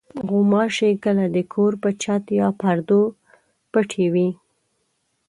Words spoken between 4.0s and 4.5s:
وي.